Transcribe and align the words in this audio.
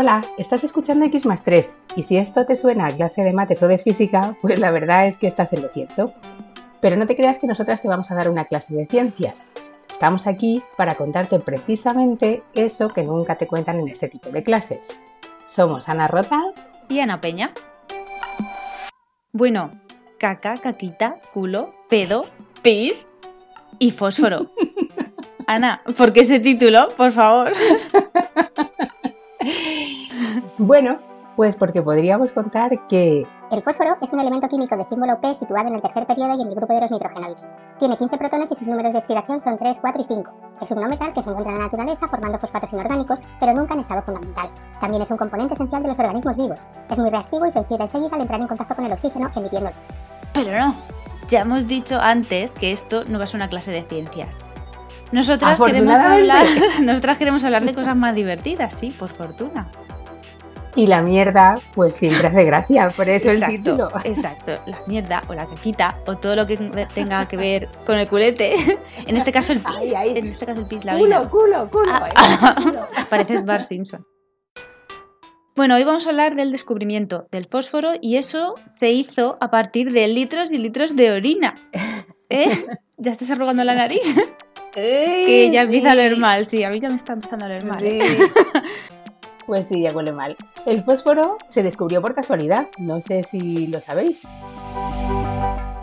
Hola, 0.00 0.20
estás 0.36 0.62
escuchando 0.62 1.04
X 1.06 1.26
más 1.26 1.42
3 1.42 1.76
y 1.96 2.04
si 2.04 2.18
esto 2.18 2.46
te 2.46 2.54
suena 2.54 2.86
a 2.86 2.90
clase 2.90 3.22
de 3.22 3.32
mates 3.32 3.60
o 3.64 3.66
de 3.66 3.78
física, 3.78 4.36
pues 4.40 4.60
la 4.60 4.70
verdad 4.70 5.08
es 5.08 5.16
que 5.16 5.26
estás 5.26 5.52
en 5.52 5.60
lo 5.60 5.68
cierto. 5.70 6.14
Pero 6.80 6.94
no 6.94 7.04
te 7.08 7.16
creas 7.16 7.38
que 7.38 7.48
nosotras 7.48 7.82
te 7.82 7.88
vamos 7.88 8.08
a 8.08 8.14
dar 8.14 8.30
una 8.30 8.44
clase 8.44 8.72
de 8.76 8.86
ciencias. 8.86 9.48
Estamos 9.90 10.28
aquí 10.28 10.62
para 10.76 10.94
contarte 10.94 11.40
precisamente 11.40 12.44
eso 12.54 12.90
que 12.90 13.02
nunca 13.02 13.34
te 13.34 13.48
cuentan 13.48 13.80
en 13.80 13.88
este 13.88 14.06
tipo 14.06 14.30
de 14.30 14.44
clases. 14.44 14.96
Somos 15.48 15.88
Ana 15.88 16.06
Rota 16.06 16.44
y 16.88 17.00
Ana 17.00 17.20
Peña. 17.20 17.50
Bueno, 19.32 19.72
caca, 20.16 20.58
caquita, 20.58 21.16
culo, 21.34 21.74
pedo, 21.88 22.26
pis 22.62 23.04
y 23.80 23.90
fósforo. 23.90 24.52
Ana, 25.48 25.82
¿por 25.96 26.12
qué 26.12 26.20
ese 26.20 26.38
título? 26.38 26.86
Por 26.96 27.10
favor. 27.10 27.50
bueno, 30.58 30.98
pues 31.36 31.54
porque 31.54 31.82
podríamos 31.82 32.32
contar 32.32 32.86
que... 32.88 33.26
El 33.50 33.62
fósforo 33.62 33.96
es 34.02 34.12
un 34.12 34.20
elemento 34.20 34.48
químico 34.48 34.76
de 34.76 34.84
símbolo 34.84 35.20
P 35.20 35.34
situado 35.34 35.68
en 35.68 35.76
el 35.76 35.80
tercer 35.80 36.06
periodo 36.06 36.36
y 36.36 36.42
en 36.42 36.48
el 36.48 36.54
grupo 36.54 36.74
de 36.74 36.80
los 36.80 36.90
nitrogenoides. 36.90 37.52
Tiene 37.78 37.96
15 37.96 38.18
protones 38.18 38.50
y 38.50 38.54
sus 38.56 38.66
números 38.66 38.92
de 38.92 38.98
oxidación 38.98 39.40
son 39.40 39.56
3, 39.56 39.78
4 39.80 40.02
y 40.02 40.04
5. 40.04 40.30
Es 40.60 40.70
un 40.72 40.80
no 40.80 40.88
metal 40.88 41.14
que 41.14 41.22
se 41.22 41.30
encuentra 41.30 41.52
en 41.52 41.58
la 41.58 41.64
naturaleza 41.64 42.08
formando 42.08 42.38
fosfatos 42.38 42.72
inorgánicos, 42.72 43.20
pero 43.40 43.54
nunca 43.54 43.74
en 43.74 43.80
estado 43.80 44.02
fundamental. 44.02 44.50
También 44.80 45.02
es 45.02 45.10
un 45.10 45.16
componente 45.16 45.54
esencial 45.54 45.82
de 45.82 45.88
los 45.88 45.98
organismos 45.98 46.36
vivos. 46.36 46.66
Es 46.90 46.98
muy 46.98 47.08
reactivo 47.08 47.46
y 47.46 47.52
se 47.52 47.60
oxida 47.60 47.84
enseguida 47.84 48.16
al 48.16 48.20
entrar 48.22 48.40
en 48.40 48.48
contacto 48.48 48.74
con 48.74 48.84
el 48.84 48.92
oxígeno, 48.92 49.30
emitiendo 49.34 49.70
luz. 49.70 49.78
Pero 50.34 50.58
no, 50.58 50.74
ya 51.30 51.42
hemos 51.42 51.66
dicho 51.68 51.98
antes 52.00 52.52
que 52.52 52.72
esto 52.72 53.04
no 53.04 53.18
va 53.18 53.24
a 53.24 53.26
ser 53.28 53.36
una 53.36 53.48
clase 53.48 53.70
de 53.70 53.84
ciencias. 53.84 54.36
Nosotras 55.12 55.58
queremos 55.58 55.98
hablar, 55.98 56.46
nosotras 56.82 57.16
queremos 57.16 57.44
hablar 57.44 57.64
de 57.64 57.74
cosas 57.74 57.96
más 57.96 58.14
divertidas, 58.14 58.74
sí, 58.74 58.90
por 58.90 59.10
fortuna. 59.10 59.68
Y 60.78 60.86
la 60.86 61.02
mierda, 61.02 61.58
pues 61.74 61.94
siempre 61.94 62.28
hace 62.28 62.44
gracia, 62.44 62.86
por 62.96 63.10
eso 63.10 63.30
el 63.30 63.44
título. 63.44 63.88
Exacto, 64.04 64.52
la 64.66 64.78
mierda 64.86 65.20
o 65.26 65.34
la 65.34 65.44
caquita 65.44 65.96
o 66.06 66.16
todo 66.16 66.36
lo 66.36 66.46
que 66.46 66.56
tenga 66.94 67.26
que 67.26 67.36
ver 67.36 67.68
con 67.84 67.98
el 67.98 68.08
culete. 68.08 68.54
En 69.08 69.16
este 69.16 69.32
caso 69.32 69.52
el 69.52 69.58
pis. 69.58 69.92
En 69.92 70.28
este 70.28 70.46
caso 70.46 70.60
el 70.60 70.68
pis, 70.68 70.84
la 70.84 70.96
Culo, 70.96 71.28
culo, 71.28 71.68
culo. 71.68 71.90
Ah, 71.90 72.54
pareces 73.10 73.44
Bar 73.44 73.64
Simpson. 73.64 74.06
Bueno, 75.56 75.74
hoy 75.74 75.82
vamos 75.82 76.06
a 76.06 76.10
hablar 76.10 76.36
del 76.36 76.52
descubrimiento 76.52 77.26
del 77.32 77.46
fósforo 77.46 77.94
y 78.00 78.14
eso 78.14 78.54
se 78.66 78.92
hizo 78.92 79.36
a 79.40 79.50
partir 79.50 79.90
de 79.90 80.06
litros 80.06 80.52
y 80.52 80.58
litros 80.58 80.94
de 80.94 81.10
orina. 81.10 81.56
¿Eh? 82.30 82.56
¿Ya 82.98 83.10
estás 83.10 83.32
arrugando 83.32 83.64
la 83.64 83.74
nariz? 83.74 84.02
que 84.72 85.50
ya 85.52 85.62
empieza 85.62 85.90
a 85.90 85.94
leer 85.96 86.16
mal, 86.16 86.46
sí, 86.46 86.62
a 86.62 86.70
mí 86.70 86.78
ya 86.78 86.88
me 86.88 86.94
está 86.94 87.14
empezando 87.14 87.46
a 87.46 87.48
leer 87.48 87.64
mal. 87.64 87.84
¿eh? 87.84 88.00
Pues 89.48 89.64
sí, 89.66 89.80
ya 89.80 89.96
huele 89.96 90.12
mal. 90.12 90.36
El 90.66 90.84
fósforo 90.84 91.38
se 91.48 91.62
descubrió 91.62 92.02
por 92.02 92.14
casualidad, 92.14 92.68
no 92.76 93.00
sé 93.00 93.22
si 93.22 93.66
lo 93.68 93.80
sabéis. 93.80 94.20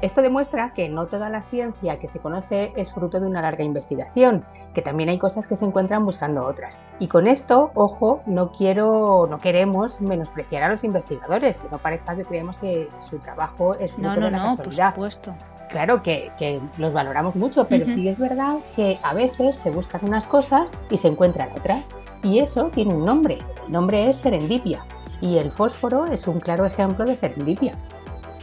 Esto 0.03 0.21
demuestra 0.21 0.71
que 0.75 0.87
no 0.87 1.07
toda 1.07 1.29
la 1.29 1.41
ciencia 1.41 1.97
que 1.97 2.07
se 2.07 2.19
conoce 2.19 2.73
es 2.75 2.93
fruto 2.93 3.19
de 3.19 3.25
una 3.25 3.41
larga 3.41 3.63
investigación, 3.63 4.45
que 4.75 4.83
también 4.83 5.09
hay 5.09 5.17
cosas 5.17 5.47
que 5.47 5.55
se 5.55 5.65
encuentran 5.65 6.05
buscando 6.05 6.45
otras. 6.45 6.79
Y 6.99 7.07
con 7.07 7.25
esto, 7.25 7.71
ojo, 7.73 8.21
no 8.27 8.51
quiero, 8.51 9.25
no 9.27 9.39
queremos 9.39 9.99
menospreciar 9.99 10.61
a 10.61 10.69
los 10.69 10.83
investigadores, 10.83 11.57
que 11.57 11.67
no 11.71 11.79
parezca 11.79 12.15
que 12.15 12.25
creemos 12.25 12.57
que 12.57 12.87
su 13.09 13.17
trabajo 13.17 13.73
es 13.73 13.91
fruto 13.93 14.09
no, 14.09 14.15
no, 14.15 14.25
de 14.25 14.31
la 14.31 14.37
no, 14.37 14.57
casualidad. 14.57 14.93
Por 14.93 15.11
supuesto 15.11 15.33
claro 15.69 16.03
que, 16.03 16.61
los 16.77 16.93
valoramos 16.93 17.35
mucho, 17.35 17.65
pero 17.67 17.85
sí 17.87 18.07
es 18.07 18.17
verdad 18.17 18.57
que 18.75 18.97
a 19.03 19.13
veces 19.13 19.55
se 19.55 19.71
buscan 19.71 20.01
unas 20.03 20.27
cosas 20.27 20.71
y 20.89 20.97
se 20.97 21.07
encuentran 21.07 21.49
otras. 21.57 21.89
Y 22.25 22.39
eso 22.39 22.71
tiene 22.73 22.95
un 22.95 23.05
nombre. 23.05 23.37
El 23.67 23.71
nombre 23.71 24.09
es 24.09 24.17
serendipia. 24.17 24.83
Y 25.21 25.37
el 25.37 25.51
fósforo 25.51 26.05
es 26.05 26.27
un 26.27 26.39
claro 26.39 26.65
ejemplo 26.65 27.05
de 27.05 27.15
serendipia. 27.15 27.73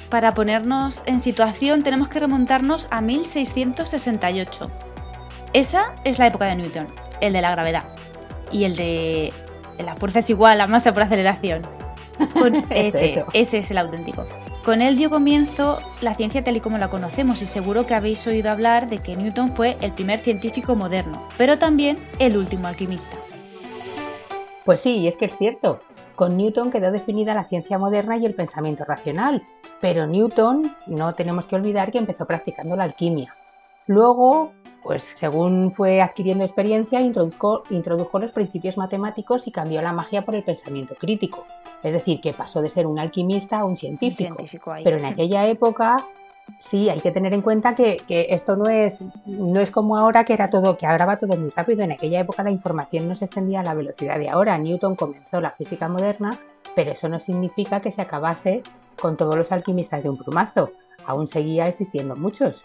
Para 0.09 0.34
ponernos 0.34 1.03
en 1.06 1.19
situación 1.19 1.82
tenemos 1.82 2.09
que 2.09 2.20
remontarnos 2.20 2.87
a 2.93 3.00
1668. 3.00 4.70
Esa 5.53 5.97
es 6.04 6.20
la 6.20 6.28
época 6.28 6.44
de 6.44 6.54
Newton, 6.54 6.87
el 7.20 7.32
de 7.32 7.41
la 7.41 7.50
gravedad. 7.50 7.82
Y 8.53 8.65
el 8.65 8.76
de 8.76 9.32
la 9.84 9.97
fuerza 9.97 10.20
es 10.20 10.31
igual 10.31 10.60
a 10.60 10.69
masa 10.69 10.94
por 10.94 11.03
aceleración. 11.03 11.62
ese, 12.70 13.25
ese 13.32 13.59
es 13.59 13.70
el 13.72 13.78
auténtico. 13.78 14.25
Con 14.64 14.81
él 14.81 14.97
dio 14.97 15.10
comienzo 15.10 15.81
la 16.03 16.14
ciencia 16.14 16.44
tal 16.44 16.56
y 16.56 16.60
como 16.60 16.78
la 16.78 16.88
conocemos 16.88 17.43
y 17.43 17.47
seguro 17.47 17.84
que 17.84 17.97
habéis 17.97 18.25
oído 18.28 18.49
hablar 18.53 18.88
de 18.88 18.99
que 18.99 19.16
Newton 19.16 19.56
fue 19.56 19.76
el 19.81 19.91
primer 19.91 20.20
científico 20.20 20.76
moderno, 20.76 21.26
pero 21.37 21.59
también 21.59 21.99
el 22.20 22.37
último 22.37 22.69
alquimista. 22.69 23.16
Pues 24.64 24.80
sí, 24.80 25.06
es 25.08 25.16
que 25.16 25.26
es 25.26 25.36
cierto. 25.36 25.80
Con 26.14 26.36
Newton 26.36 26.70
quedó 26.70 26.92
definida 26.92 27.34
la 27.34 27.44
ciencia 27.44 27.78
moderna 27.78 28.16
y 28.16 28.26
el 28.26 28.34
pensamiento 28.34 28.84
racional, 28.84 29.42
pero 29.80 30.06
Newton 30.06 30.76
no 30.86 31.14
tenemos 31.14 31.46
que 31.46 31.56
olvidar 31.56 31.90
que 31.90 31.98
empezó 31.98 32.26
practicando 32.26 32.76
la 32.76 32.84
alquimia. 32.84 33.34
Luego, 33.86 34.52
pues 34.82 35.02
según 35.02 35.72
fue 35.72 36.00
adquiriendo 36.00 36.44
experiencia, 36.44 37.00
introdujo, 37.00 37.62
introdujo 37.70 38.18
los 38.18 38.32
principios 38.32 38.76
matemáticos 38.76 39.46
y 39.46 39.50
cambió 39.50 39.82
la 39.82 39.92
magia 39.92 40.24
por 40.24 40.34
el 40.36 40.44
pensamiento 40.44 40.94
crítico. 40.94 41.44
Es 41.82 41.92
decir, 41.92 42.20
que 42.20 42.32
pasó 42.32 42.62
de 42.62 42.70
ser 42.70 42.86
un 42.86 42.98
alquimista 42.98 43.60
a 43.60 43.64
un 43.64 43.76
científico. 43.76 44.36
Pero 44.84 44.98
en 44.98 45.04
aquella 45.04 45.46
época, 45.48 45.96
sí, 46.58 46.88
hay 46.88 47.00
que 47.00 47.10
tener 47.10 47.34
en 47.34 47.42
cuenta 47.42 47.75
que, 47.75 47.97
esto 48.08 48.56
no 48.56 48.69
es, 48.70 48.98
no 49.26 49.60
es 49.60 49.70
como 49.70 49.97
ahora 49.97 50.25
que 50.25 50.32
era 50.32 50.50
todo, 50.50 50.76
que 50.76 50.86
ahora 50.86 51.06
va 51.06 51.19
todo 51.19 51.36
muy 51.36 51.50
rápido. 51.50 51.82
En 51.82 51.92
aquella 51.92 52.20
época 52.20 52.42
la 52.42 52.50
información 52.50 53.08
no 53.08 53.14
se 53.14 53.26
extendía 53.26 53.60
a 53.60 53.64
la 53.64 53.75
velocidad 53.75 54.19
de 54.19 54.28
ahora. 54.28 54.58
Newton 54.58 54.97
comenzó 54.97 55.41
la 55.41 55.50
física 55.52 55.88
moderna, 55.88 56.31
pero 56.75 56.92
eso 56.92 57.08
no 57.08 57.20
significa 57.20 57.81
que 57.81 57.92
se 57.92 58.02
acabase 58.02 58.62
con 59.00 59.16
todos 59.16 59.36
los 59.36 59.52
alquimistas 59.52 60.02
de 60.02 60.10
un 60.10 60.19
plumazo. 60.19 60.70
Aún 61.06 61.28
seguía 61.28 61.64
existiendo 61.64 62.16
muchos. 62.16 62.62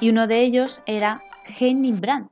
Y 0.00 0.10
uno 0.10 0.26
de 0.26 0.40
ellos 0.40 0.82
era 0.86 1.22
Henning 1.58 2.00
Brandt, 2.00 2.30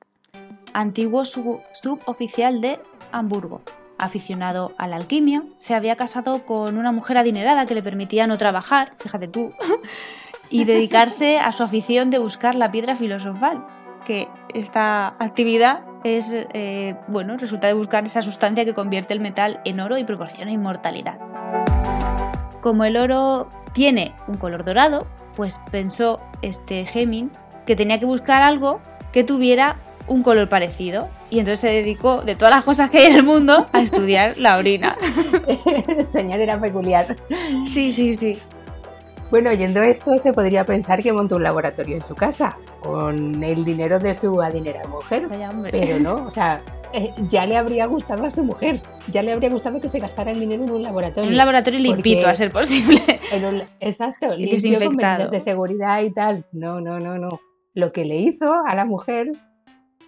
antiguo 0.73 1.25
suboficial 1.25 2.61
de 2.61 2.79
Hamburgo 3.13 3.61
aficionado 3.99 4.73
a 4.77 4.87
la 4.87 4.97
alquimia, 4.97 5.45
se 5.59 5.75
había 5.75 5.97
casado 5.97 6.45
con 6.45 6.77
una 6.77 6.93
mujer 6.93 7.17
adinerada 7.17 7.67
que 7.67 7.75
le 7.75 7.83
permitía 7.83 8.27
no 8.27 8.39
trabajar, 8.39 8.93
fíjate 8.99 9.29
tú, 9.29 9.53
y 10.51 10.65
dedicarse 10.65 11.39
a 11.39 11.53
su 11.53 11.63
afición 11.63 12.11
de 12.11 12.19
buscar 12.19 12.55
la 12.55 12.71
piedra 12.71 12.97
filosofal, 12.97 13.65
que 14.07 14.29
esta 14.55 15.09
actividad 15.19 15.81
es, 16.05 16.33
eh, 16.33 16.95
bueno, 17.09 17.37
resulta 17.37 17.67
de 17.67 17.73
buscar 17.73 18.05
esa 18.05 18.23
sustancia 18.23 18.65
que 18.65 18.75
convierte 18.75 19.15
el 19.15 19.21
metal 19.21 19.61
en 19.65 19.81
oro 19.81 19.99
y 19.99 20.05
proporciona 20.05 20.53
inmortalidad. 20.53 21.19
Como 22.61 22.85
el 22.85 22.97
oro 22.97 23.51
tiene 23.73 24.15
un 24.29 24.37
color 24.37 24.65
dorado, 24.65 25.07
pues 25.37 25.59
pensó 25.71 26.21
este 26.43 26.87
Heming 26.87 27.31
que 27.67 27.77
tenía 27.77 27.99
que 27.99 28.07
buscar 28.07 28.43
algo 28.43 28.81
que 29.13 29.25
tuviera 29.25 29.77
un 30.07 30.23
color 30.23 30.49
parecido. 30.49 31.09
Y 31.31 31.39
entonces 31.39 31.61
se 31.61 31.69
dedicó, 31.69 32.23
de 32.23 32.37
todas 32.37 32.55
las 32.55 32.65
cosas 32.65 32.91
que 32.91 32.99
hay 32.99 33.07
en 33.07 33.17
el 33.17 33.23
mundo, 33.23 33.67
a 33.73 33.81
estudiar 33.81 34.37
la 34.39 34.57
orina. 34.57 34.97
el 35.89 36.07
señor 36.09 36.41
era 36.41 36.61
peculiar. 36.61 37.17
Sí, 37.73 37.93
sí, 37.93 38.15
sí. 38.15 38.39
Bueno, 39.31 39.51
oyendo 39.51 39.83
esto, 39.83 40.17
se 40.19 40.33
podría 40.33 40.65
pensar 40.65 41.03
que 41.03 41.13
montó 41.13 41.37
un 41.37 41.43
laboratorio 41.43 41.97
en 41.97 42.03
su 42.03 42.15
casa, 42.15 42.57
con 42.81 43.43
el 43.43 43.65
dinero 43.65 43.99
de 43.99 44.15
su 44.15 44.41
adinerada 44.41 44.87
mujer. 44.87 45.27
Pero 45.71 45.99
no, 45.99 46.15
o 46.27 46.31
sea, 46.31 46.61
eh, 46.93 47.11
ya 47.29 47.45
le 47.45 47.57
habría 47.57 47.87
gustado 47.87 48.25
a 48.25 48.31
su 48.31 48.45
mujer, 48.45 48.81
ya 49.11 49.23
le 49.23 49.33
habría 49.33 49.51
gustado 49.51 49.81
que 49.81 49.89
se 49.89 49.99
gastara 49.99 50.31
el 50.31 50.39
dinero 50.39 50.65
en 50.65 50.71
un 50.71 50.83
laboratorio. 50.83 51.25
En 51.25 51.31
un 51.31 51.37
laboratorio 51.37 51.81
limpito, 51.81 52.29
a 52.29 52.35
ser 52.35 52.53
posible. 52.53 53.01
exacto, 53.81 54.35
limpio 54.37 54.79
con 54.79 54.97
medidas 54.97 55.31
de 55.31 55.41
seguridad 55.41 56.03
y 56.03 56.13
tal. 56.13 56.47
No, 56.53 56.81
no, 56.81 57.01
no, 57.01 57.19
no. 57.19 57.41
Lo 57.73 57.93
que 57.93 58.05
le 58.05 58.19
hizo 58.19 58.53
a 58.65 58.77
la 58.77 58.85
mujer 58.85 59.33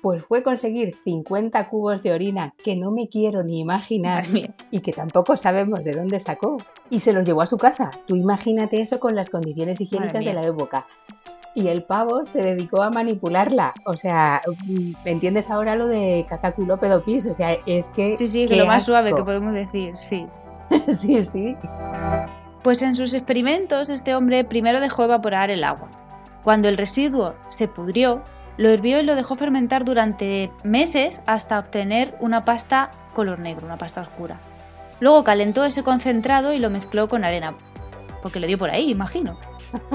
pues 0.06 0.24
fue 0.24 0.44
conseguir 0.44 0.94
50 1.02 1.68
cubos 1.68 2.00
de 2.00 2.12
orina 2.12 2.54
que 2.62 2.76
no 2.76 2.92
me 2.92 3.08
quiero 3.08 3.42
ni 3.42 3.58
imaginar 3.58 4.24
y 4.70 4.78
que 4.78 4.92
tampoco 4.92 5.36
sabemos 5.36 5.82
de 5.82 5.90
dónde 5.90 6.20
sacó 6.20 6.58
y 6.90 7.00
se 7.00 7.12
los 7.12 7.26
llevó 7.26 7.42
a 7.42 7.46
su 7.46 7.56
casa. 7.56 7.90
Tú 8.06 8.14
imagínate 8.14 8.80
eso 8.80 9.00
con 9.00 9.16
las 9.16 9.30
condiciones 9.30 9.80
higiénicas 9.80 10.24
de 10.24 10.32
la 10.32 10.42
época. 10.42 10.86
Y 11.56 11.66
el 11.66 11.82
pavo 11.82 12.24
se 12.24 12.38
dedicó 12.38 12.84
a 12.84 12.90
manipularla. 12.90 13.74
O 13.84 13.94
sea, 13.94 14.42
mm, 14.68 14.92
¿entiendes 15.06 15.50
ahora 15.50 15.74
lo 15.74 15.88
de 15.88 16.24
cacaculo 16.28 16.78
pedopis? 16.78 17.26
O 17.26 17.34
sea, 17.34 17.54
es 17.66 17.90
que... 17.90 18.14
Sí, 18.14 18.28
sí, 18.28 18.46
que 18.46 18.54
lo 18.54 18.66
más 18.66 18.84
suave 18.84 19.12
que 19.12 19.24
podemos 19.24 19.54
decir, 19.54 19.94
sí. 19.98 20.24
sí, 21.00 21.20
sí. 21.24 21.56
Pues 22.62 22.80
en 22.80 22.94
sus 22.94 23.12
experimentos 23.12 23.90
este 23.90 24.14
hombre 24.14 24.44
primero 24.44 24.80
dejó 24.80 25.02
evaporar 25.02 25.50
el 25.50 25.64
agua. 25.64 25.88
Cuando 26.44 26.68
el 26.68 26.76
residuo 26.76 27.34
se 27.48 27.66
pudrió, 27.66 28.22
lo 28.56 28.70
hirvió 28.70 29.00
y 29.00 29.02
lo 29.02 29.14
dejó 29.14 29.36
fermentar 29.36 29.84
durante 29.84 30.50
meses 30.64 31.20
hasta 31.26 31.58
obtener 31.58 32.14
una 32.20 32.44
pasta 32.44 32.90
color 33.14 33.38
negro, 33.38 33.66
una 33.66 33.78
pasta 33.78 34.00
oscura. 34.00 34.38
Luego 35.00 35.24
calentó 35.24 35.64
ese 35.64 35.82
concentrado 35.82 36.52
y 36.52 36.58
lo 36.58 36.70
mezcló 36.70 37.08
con 37.08 37.24
arena, 37.24 37.54
porque 38.22 38.40
lo 38.40 38.46
dio 38.46 38.58
por 38.58 38.70
ahí, 38.70 38.90
imagino. 38.90 39.38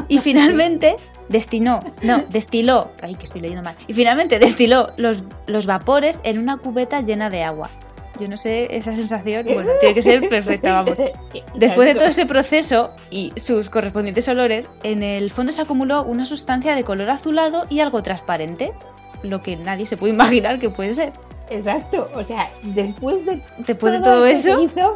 Y 0.08 0.20
finalmente 0.20 0.96
destinó, 1.30 1.80
no, 2.02 2.20
destiló, 2.30 2.92
ay 3.02 3.16
que 3.16 3.24
estoy 3.24 3.42
leyendo 3.42 3.64
mal, 3.64 3.76
y 3.88 3.94
finalmente 3.94 4.40
destiló 4.40 4.90
los, 4.98 5.22
los 5.48 5.66
vapores 5.66 6.20
en 6.24 6.40
una 6.40 6.58
cubeta 6.58 7.02
llena 7.02 7.30
de 7.30 7.44
agua. 7.44 7.70
Yo 8.20 8.28
no 8.28 8.38
sé, 8.38 8.76
esa 8.76 8.96
sensación, 8.96 9.46
bueno, 9.54 9.72
tiene 9.80 9.96
que 9.96 10.02
ser 10.02 10.28
perfecta, 10.30 10.74
vamos. 10.74 10.98
Después 11.56 11.88
de 11.88 11.96
todo 11.96 12.06
ese 12.06 12.26
proceso 12.26 12.92
y 13.10 13.34
sus 13.36 13.70
correspondientes 13.70 14.28
olores, 14.28 14.70
en 14.84 15.04
el 15.04 15.32
fondo 15.32 15.52
se 15.52 15.62
acumuló 15.62 16.04
una 16.04 16.26
sustancia 16.26 16.76
de 16.76 16.84
color 16.84 17.10
azulado 17.10 17.66
y 17.70 17.80
algo 17.80 18.04
transparente, 18.04 18.74
lo 19.24 19.42
que 19.42 19.56
nadie 19.56 19.86
se 19.86 19.98
puede 19.98 20.14
imaginar 20.16 20.60
que 20.60 20.70
puede 20.70 20.94
ser. 20.94 21.14
Exacto, 21.50 22.10
o 22.16 22.24
sea, 22.24 22.50
después 22.64 23.26
de, 23.26 23.42
después 23.68 23.94
de 23.94 24.00
todo 24.00 24.26
eso, 24.26 24.62
hizo, 24.62 24.96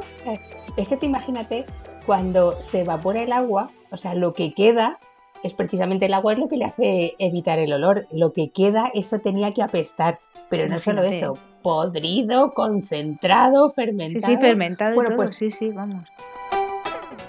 es 0.77 0.87
que 0.87 0.95
te 0.95 1.05
imagínate 1.05 1.65
cuando 2.05 2.57
se 2.63 2.81
evapora 2.81 3.23
el 3.23 3.33
agua, 3.33 3.69
o 3.91 3.97
sea, 3.97 4.13
lo 4.13 4.33
que 4.33 4.53
queda 4.53 4.99
es 5.45 5.53
precisamente 5.53 6.07
el 6.07 6.13
agua 6.13 6.33
es 6.33 6.39
lo 6.39 6.47
que 6.47 6.57
le 6.57 6.65
hace 6.65 7.15
evitar 7.19 7.59
el 7.59 7.71
olor. 7.71 8.07
Lo 8.11 8.33
que 8.33 8.49
queda, 8.49 8.91
eso 8.93 9.19
tenía 9.19 9.53
que 9.53 9.61
apestar. 9.61 10.19
Pero 10.49 10.67
no 10.67 10.79
solo 10.79 11.03
eso, 11.03 11.37
podrido, 11.61 12.53
concentrado, 12.53 13.71
fermentado. 13.71 14.25
Sí, 14.25 14.33
sí, 14.33 14.37
fermentado 14.37 14.95
bueno, 14.95 15.15
Pues, 15.15 15.37
sí, 15.37 15.49
sí, 15.49 15.69
vamos. 15.69 16.03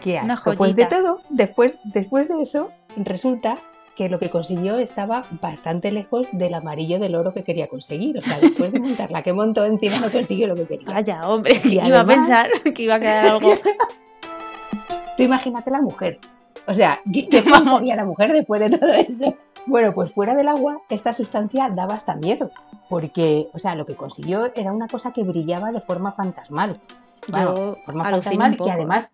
Qué 0.03 0.19
asco. 0.19 0.55
Pues 0.55 0.77
de 0.77 0.87
todo, 0.87 1.21
después, 1.31 1.79
después 1.85 2.29
de 2.29 2.41
eso, 2.41 2.71
resulta 2.97 3.57
que 3.97 4.09
lo 4.09 4.19
que 4.19 4.31
consiguió 4.31 4.79
estaba 4.79 5.23
bastante 5.41 5.91
lejos 5.91 6.29
del 6.33 6.55
amarillo 6.55 6.99
del 6.99 7.15
oro 7.15 7.33
que 7.33 7.43
quería 7.43 7.67
conseguir. 7.67 8.19
O 8.19 8.21
sea, 8.21 8.39
después 8.39 8.73
de 8.73 8.81
montarla 8.81 9.23
que 9.23 9.33
montó 9.33 9.65
encima 9.65 9.99
no 10.01 10.11
consiguió 10.11 10.47
lo 10.47 10.55
que 10.55 10.67
quería. 10.67 10.87
Vaya, 10.87 11.21
hombre, 11.23 11.61
iba 11.65 12.01
a 12.01 12.07
pensar 12.07 12.51
que 12.63 12.83
iba 12.83 12.95
a 12.97 13.01
quedar 13.01 13.27
algo. 13.27 13.53
Tú 15.17 15.23
imagínate 15.23 15.71
la 15.71 15.81
mujer. 15.81 16.19
O 16.67 16.75
sea, 16.75 17.01
¿qué, 17.13 17.29
qué 17.29 17.43
pensaría 17.43 17.97
la 17.97 18.05
mujer 18.05 18.33
después 18.33 18.61
de 18.61 18.79
todo 18.79 18.93
eso? 18.93 19.35
Bueno, 19.67 19.93
pues 19.93 20.13
fuera 20.13 20.35
del 20.35 20.49
agua, 20.49 20.81
esta 20.89 21.13
sustancia 21.13 21.69
daba 21.71 21.95
hasta 21.95 22.15
miedo, 22.15 22.51
porque, 22.89 23.49
o 23.53 23.59
sea, 23.59 23.75
lo 23.75 23.85
que 23.85 23.97
consiguió 23.97 24.53
era 24.55 24.73
una 24.73 24.87
cosa 24.87 25.13
que 25.13 25.25
brillaba 25.25 25.73
de 25.73 25.81
forma 25.81 26.13
fantasmal. 26.13 26.81
Bueno, 27.29 27.73
de 27.73 27.83
forma 27.83 28.05
fantasmal 28.05 28.57
que 28.57 28.71
además, 28.71 29.11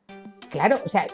claro, 0.50 0.76
o 0.84 0.88
sea, 0.90 1.06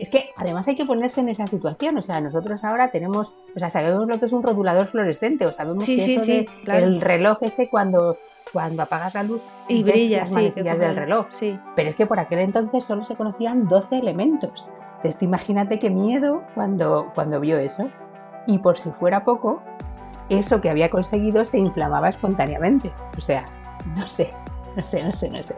es 0.00 0.08
que 0.08 0.30
además 0.36 0.66
hay 0.66 0.76
que 0.76 0.86
ponerse 0.86 1.20
en 1.20 1.28
esa 1.28 1.46
situación. 1.46 1.98
O 1.98 2.02
sea, 2.02 2.20
nosotros 2.20 2.64
ahora 2.64 2.90
tenemos, 2.90 3.32
o 3.54 3.58
sea, 3.58 3.70
sabemos 3.70 4.08
lo 4.08 4.18
que 4.18 4.26
es 4.26 4.32
un 4.32 4.42
rotulador 4.42 4.86
fluorescente, 4.88 5.46
o 5.46 5.52
sabemos 5.52 5.84
que 5.84 6.14
eso 6.14 6.24
de 6.24 6.48
el 6.66 7.00
reloj 7.00 7.38
ese 7.42 7.68
cuando, 7.68 8.16
cuando 8.52 8.82
apagas 8.82 9.14
la 9.14 9.22
luz 9.24 9.42
y 9.68 9.82
brilla, 9.82 10.20
las 10.20 10.32
sí, 10.32 10.50
del 10.56 10.96
reloj. 10.96 11.26
Sí. 11.28 11.58
Pero 11.76 11.90
es 11.90 11.94
que 11.94 12.06
por 12.06 12.18
aquel 12.18 12.38
entonces 12.38 12.82
solo 12.82 13.04
se 13.04 13.14
conocían 13.14 13.68
12 13.68 13.98
elementos. 13.98 14.66
Entonces, 15.02 15.22
imagínate 15.22 15.78
qué 15.78 15.88
miedo 15.88 16.42
cuando, 16.54 17.10
cuando 17.14 17.40
vio 17.40 17.58
eso 17.58 17.88
y 18.46 18.58
por 18.58 18.76
si 18.76 18.90
fuera 18.90 19.24
poco, 19.24 19.62
eso 20.28 20.60
que 20.60 20.68
había 20.68 20.90
conseguido 20.90 21.44
se 21.46 21.58
inflamaba 21.58 22.10
espontáneamente. 22.10 22.92
O 23.16 23.20
sea, 23.22 23.46
no 23.96 24.06
sé, 24.06 24.34
no 24.76 24.84
sé, 24.84 25.02
no 25.02 25.12
sé, 25.12 25.30
no 25.30 25.42
sé. 25.42 25.54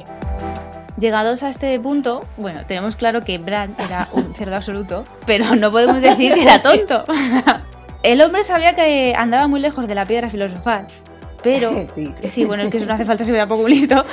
Llegados 0.97 1.43
a 1.43 1.49
este 1.49 1.79
punto, 1.81 2.25
bueno, 2.37 2.65
tenemos 2.67 2.95
claro 2.95 3.25
que 3.25 3.39
Bran 3.39 3.75
era 3.79 4.09
un 4.13 4.33
cerdo 4.35 4.55
absoluto, 4.55 5.03
pero 5.27 5.57
no 5.57 5.73
podemos 5.73 6.01
decir 6.01 6.35
que 6.35 6.43
era 6.43 6.63
tonto. 6.63 7.03
El 8.05 8.21
hombre 8.21 8.45
sabía 8.45 8.75
que 8.75 9.15
andaba 9.17 9.49
muy 9.49 9.61
lejos 9.61 9.89
de 9.89 9.95
la 9.97 10.07
piedra 10.07 10.31
filosofal, 10.31 10.87
pero 11.43 11.73
sí, 12.31 12.45
bueno, 12.45 12.63
es 12.63 12.71
que 12.71 12.79
eso 12.79 12.87
no 12.87 12.95
hace 12.95 13.05
falta 13.05 13.25
ser 13.25 13.49
poco 13.49 13.67
listo, 13.67 14.05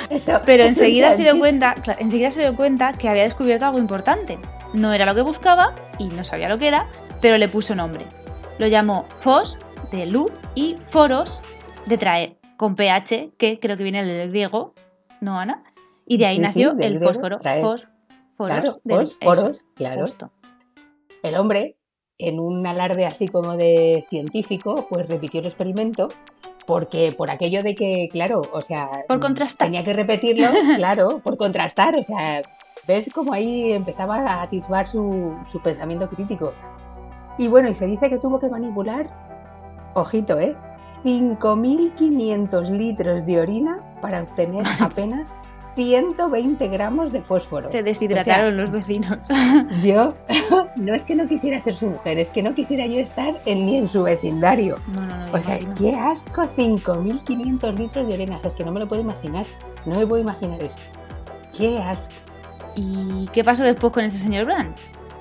pero 0.44 0.64
enseguida 0.64 1.14
se 1.14 1.22
dio 1.22 1.38
cuenta, 1.38 1.76
enseguida 1.98 2.32
se 2.32 2.40
dio 2.40 2.56
cuenta 2.56 2.92
que 2.92 3.08
había 3.08 3.24
descubierto 3.24 3.66
algo 3.66 3.78
importante. 3.78 4.38
No 4.72 4.92
era 4.92 5.06
lo 5.06 5.14
que 5.14 5.22
buscaba 5.22 5.74
y 5.98 6.08
no 6.08 6.24
sabía 6.24 6.48
lo 6.48 6.58
que 6.58 6.68
era, 6.68 6.86
pero 7.20 7.38
le 7.38 7.48
puso 7.48 7.74
nombre. 7.74 8.04
Lo 8.58 8.66
llamó 8.66 9.04
Fos, 9.16 9.58
de 9.92 10.06
luz, 10.06 10.30
y 10.54 10.76
Foros, 10.76 11.40
de 11.86 11.98
traer, 11.98 12.36
con 12.56 12.76
PH, 12.76 13.32
que 13.38 13.58
creo 13.58 13.76
que 13.76 13.82
viene 13.82 14.04
del 14.04 14.30
griego, 14.30 14.74
¿no, 15.20 15.38
Ana? 15.38 15.64
Y 16.06 16.18
de 16.18 16.26
ahí 16.26 16.38
nació 16.38 16.76
el 16.78 17.00
fósforo. 17.00 17.38
Fos, 17.60 17.88
foros, 18.36 18.80
claro, 18.84 19.54
claro. 19.74 20.06
El 21.22 21.36
hombre, 21.36 21.76
en 22.18 22.40
un 22.40 22.66
alarde 22.66 23.06
así 23.06 23.28
como 23.28 23.56
de 23.56 24.06
científico, 24.08 24.86
pues 24.88 25.08
repitió 25.08 25.40
el 25.40 25.46
experimento 25.46 26.08
porque 26.66 27.12
por 27.16 27.30
aquello 27.30 27.62
de 27.62 27.74
que, 27.74 28.08
claro, 28.12 28.42
o 28.52 28.60
sea, 28.60 28.88
por 29.08 29.18
contrastar. 29.18 29.66
tenía 29.66 29.84
que 29.84 29.92
repetirlo, 29.92 30.46
claro, 30.76 31.20
por 31.20 31.36
contrastar, 31.36 31.98
o 31.98 32.02
sea, 32.02 32.42
ves 32.90 33.12
como 33.12 33.32
ahí 33.32 33.72
empezaba 33.72 34.16
a 34.16 34.42
atisbar 34.42 34.88
su, 34.88 35.34
su 35.50 35.60
pensamiento 35.60 36.08
crítico. 36.08 36.52
Y 37.38 37.48
bueno, 37.48 37.68
y 37.68 37.74
se 37.74 37.86
dice 37.86 38.10
que 38.10 38.18
tuvo 38.18 38.38
que 38.38 38.48
manipular, 38.48 39.08
ojito, 39.94 40.38
¿eh? 40.38 40.56
5.500 41.04 42.68
litros 42.68 43.24
de 43.24 43.40
orina 43.40 43.80
para 44.02 44.22
obtener 44.22 44.66
apenas 44.80 45.32
120 45.76 46.68
gramos 46.68 47.12
de 47.12 47.22
fósforo. 47.22 47.68
Se 47.68 47.82
deshidrataron 47.82 48.56
los 48.56 48.70
vecinos. 48.70 49.18
Yo, 49.82 50.14
no 50.76 50.94
es 50.94 51.04
que 51.04 51.14
no 51.14 51.26
quisiera 51.26 51.60
ser 51.60 51.76
su 51.76 51.86
mujer, 51.86 52.18
es 52.18 52.28
que 52.30 52.42
no 52.42 52.54
quisiera 52.54 52.86
yo 52.86 53.00
estar 53.00 53.34
en, 53.46 53.66
ni 53.66 53.76
en 53.76 53.88
su 53.88 54.02
vecindario. 54.02 54.76
No, 54.94 55.06
no, 55.06 55.26
no, 55.26 55.38
o 55.38 55.42
sea, 55.42 55.58
qué 55.78 55.92
asco, 55.92 56.42
5.500 56.42 57.78
litros 57.78 58.06
de 58.06 58.14
orina. 58.14 58.40
Es 58.44 58.52
que 58.54 58.64
no 58.64 58.72
me 58.72 58.80
lo 58.80 58.88
puedo 58.88 59.02
imaginar. 59.02 59.46
No 59.86 59.98
me 59.98 60.06
puedo 60.06 60.22
imaginar 60.22 60.62
eso. 60.62 60.76
Qué 61.56 61.78
asco. 61.78 62.12
¿Y 62.76 63.26
qué 63.32 63.44
pasó 63.44 63.64
después 63.64 63.92
con 63.92 64.04
ese 64.04 64.18
señor 64.18 64.46
Brand? 64.46 64.74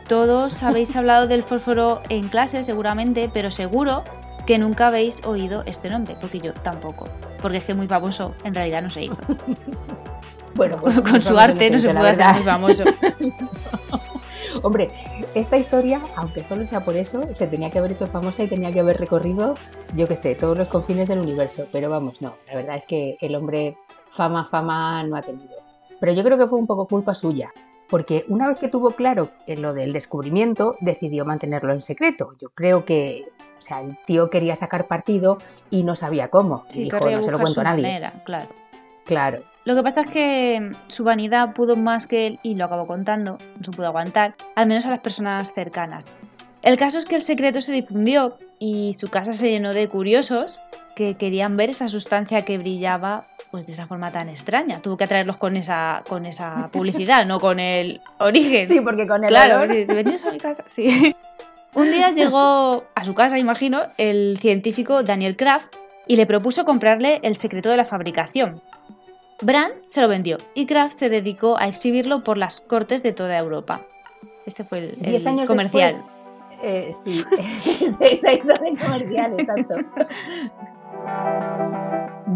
Todos 0.08 0.64
habéis 0.64 0.96
hablado 0.96 1.28
del 1.28 1.44
fósforo 1.44 2.02
en 2.10 2.28
clase, 2.30 2.64
seguramente, 2.64 3.30
pero 3.34 3.52
seguro 3.52 4.04
que 4.46 4.58
nunca 4.58 4.88
habéis 4.88 5.24
oído 5.26 5.64
este 5.66 5.90
nombre, 5.90 6.16
porque 6.20 6.40
yo 6.40 6.54
tampoco. 6.54 7.08
Porque 7.42 7.60
es 7.60 7.64
que 7.64 7.74
muy 7.74 7.88
famoso 7.88 8.34
en 8.44 8.56
realidad 8.56 8.82
no 8.82 8.90
se 8.90 9.04
hizo. 9.04 9.18
bueno, 10.56 10.78
pues 10.78 11.00
con 11.02 11.22
su 11.22 11.38
arte 11.38 11.70
no 11.70 11.80
se 11.80 11.94
puede 11.94 12.10
hacer 12.10 12.36
muy 12.36 12.44
famoso. 12.44 12.84
Hombre, 14.64 14.90
esta 15.36 15.58
historia, 15.58 16.02
aunque 16.16 16.44
solo 16.44 16.66
sea 16.66 16.84
por 16.84 16.96
eso, 16.96 17.22
se 17.36 17.48
tenía 17.48 17.70
que 17.70 17.80
haber 17.80 17.92
hecho 17.92 18.08
famosa 18.08 18.44
y 18.44 18.48
tenía 18.48 18.72
que 18.72 18.80
haber 18.80 19.00
recorrido, 19.00 19.54
yo 19.96 20.08
qué 20.08 20.16
sé, 20.16 20.36
todos 20.36 20.58
los 20.58 20.68
confines 20.68 21.08
del 21.08 21.20
universo. 21.20 21.68
Pero 21.72 21.90
vamos, 21.90 22.22
no, 22.22 22.34
la 22.48 22.56
verdad 22.56 22.78
es 22.78 22.86
que 22.86 23.18
el 23.22 23.36
hombre 23.36 23.78
fama, 24.12 24.48
fama 24.50 25.04
no 25.04 25.16
ha 25.16 25.22
tenido. 25.22 25.69
Pero 26.00 26.14
yo 26.14 26.24
creo 26.24 26.38
que 26.38 26.48
fue 26.48 26.60
un 26.60 26.68
poco 26.68 26.88
culpa 26.88 27.14
suya 27.14 27.52
porque 27.90 28.24
una 28.28 28.48
vez 28.48 28.60
que 28.60 28.70
tuvo 28.70 28.92
claro 28.92 29.32
lo 29.48 29.74
del 29.74 29.92
descubrimiento, 29.92 30.78
decidió 30.80 31.26
mantenerlo 31.26 31.74
en 31.74 31.82
secreto. 31.82 32.36
Yo 32.40 32.50
creo 32.50 32.86
que, 32.86 33.26
o 33.58 33.62
sea, 33.62 33.82
el 33.82 33.98
tío 34.06 34.30
quería 34.30 34.56
sacar 34.56 34.88
partido 34.88 35.40
y 35.72 35.84
no 35.84 35.96
sabía 35.96 36.30
cómo. 36.30 36.66
Sí, 36.70 36.84
dijo, 36.84 37.00
no 37.00 37.22
se 37.22 37.32
lo 37.32 37.40
cuento 37.40 37.62
a 37.62 37.64
nadie. 37.64 37.84
Manera, 37.84 38.14
claro. 38.24 38.48
Claro. 39.06 39.44
Lo 39.66 39.76
que 39.76 39.82
pasa 39.82 40.02
es 40.02 40.12
que 40.12 40.72
su 40.88 41.04
vanidad 41.04 41.54
pudo 41.54 41.76
más 41.76 42.06
que 42.06 42.28
él, 42.28 42.40
y 42.44 42.54
lo 42.54 42.66
acabó 42.66 42.86
contando, 42.86 43.38
no 43.58 43.64
se 43.64 43.72
pudo 43.72 43.88
aguantar, 43.88 44.36
al 44.56 44.68
menos 44.68 44.86
a 44.86 44.92
las 44.92 45.00
personas 45.00 45.52
cercanas. 45.52 46.12
El 46.62 46.78
caso 46.78 46.98
es 46.98 47.06
que 47.06 47.16
el 47.16 47.22
secreto 47.22 47.60
se 47.62 47.74
difundió 47.74 48.38
y 48.60 48.94
su 48.94 49.08
casa 49.08 49.34
se 49.34 49.50
llenó 49.50 49.74
de 49.74 49.88
curiosos 49.88 50.60
que 51.00 51.16
querían 51.16 51.56
ver 51.56 51.70
esa 51.70 51.88
sustancia 51.88 52.42
que 52.44 52.58
brillaba 52.58 53.24
pues 53.52 53.66
de 53.66 53.72
esa 53.72 53.88
forma 53.88 54.12
tan 54.12 54.28
extraña. 54.28 54.82
Tuvo 54.82 54.98
que 54.98 55.06
atraerlos 55.06 55.38
con 55.38 55.56
esa, 55.56 56.04
con 56.10 56.26
esa 56.26 56.68
publicidad, 56.74 57.26
no 57.26 57.40
con 57.40 57.62
el 57.62 58.02
origen. 58.18 58.68
Sí, 58.68 58.82
porque 58.82 59.08
con 59.08 59.24
el 59.24 59.30
Claro, 59.30 59.66
venías 59.66 60.26
a 60.26 60.32
mi 60.32 60.40
casa, 60.40 60.66
sí. 60.68 61.16
Un 61.74 61.90
día 61.90 62.12
llegó 62.16 62.84
a 62.96 63.06
su 63.06 63.14
casa, 63.14 63.40
imagino, 63.40 63.84
el 63.98 64.40
científico 64.42 65.02
Daniel 65.02 65.38
Kraft 65.38 65.74
y 66.06 66.18
le 66.18 66.26
propuso 66.26 66.66
comprarle 66.66 67.22
el 67.24 67.38
secreto 67.38 67.70
de 67.70 67.78
la 67.78 67.86
fabricación. 67.86 68.62
Brand 69.42 69.72
se 69.88 70.02
lo 70.02 70.10
vendió 70.10 70.36
y 70.54 70.66
Kraft 70.66 70.98
se 70.98 71.08
dedicó 71.08 71.58
a 71.58 71.70
exhibirlo 71.70 72.26
por 72.26 72.38
las 72.38 72.60
cortes 72.60 73.04
de 73.04 73.14
toda 73.14 73.38
Europa. 73.38 73.80
Este 74.46 74.66
fue 74.66 74.80
el, 74.80 74.98
el 75.02 75.26
años 75.26 75.48
comercial. 75.48 75.96
eh, 76.62 76.92
sí, 77.06 77.24
se 77.62 78.34
hizo 78.34 78.48
de 78.48 78.78
comercial, 78.84 79.40
exacto. 79.40 79.76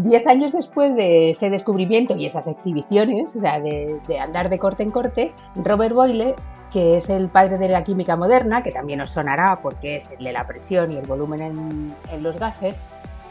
Diez 0.04 0.26
años 0.26 0.52
después 0.52 0.94
de 0.96 1.30
ese 1.30 1.48
descubrimiento 1.48 2.14
y 2.14 2.26
esas 2.26 2.46
exhibiciones, 2.46 3.34
o 3.36 3.40
sea, 3.40 3.58
de, 3.58 3.98
andar 4.20 4.50
de 4.50 4.58
corte 4.58 4.82
en 4.82 4.90
corte, 4.90 5.32
Robert 5.54 5.94
Boyle, 5.94 6.34
que 6.70 6.96
es 6.96 7.08
el 7.08 7.28
padre 7.28 7.56
de 7.56 7.68
la 7.68 7.84
química 7.84 8.14
moderna, 8.14 8.62
que 8.62 8.70
también 8.70 9.00
os 9.00 9.10
sonará 9.10 9.60
porque 9.62 9.96
es 9.96 10.10
el 10.10 10.24
de 10.24 10.32
la 10.32 10.46
presión 10.46 10.92
y 10.92 10.96
el 10.96 11.06
volumen 11.06 11.94
en, 12.10 12.22
los 12.22 12.38
gases, 12.38 12.76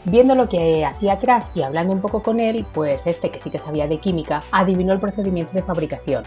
viendo 0.04 0.34
lo 0.34 0.48
que 0.48 0.84
hacía 0.84 1.18
Kraft 1.18 1.56
y 1.56 1.62
hablando 1.62 1.92
un 1.92 2.00
poco 2.00 2.22
con 2.22 2.40
él, 2.40 2.66
pues 2.72 3.06
este 3.06 3.30
que 3.30 3.38
sí 3.38 3.50
que 3.50 3.58
sabía 3.58 3.86
de 3.86 3.98
química, 3.98 4.42
adivinó 4.50 4.92
el 4.94 5.00
procedimiento 5.00 5.52
de 5.52 5.62
fabricación. 5.62 6.24